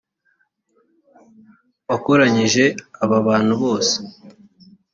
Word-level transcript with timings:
wakoranyije 1.89 2.63
aba 3.03 3.17
bantu 3.27 3.53
bose 3.61 3.97